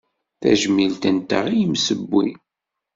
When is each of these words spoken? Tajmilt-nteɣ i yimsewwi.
Tajmilt-nteɣ 0.41 1.45
i 1.49 1.55
yimsewwi. 1.59 2.27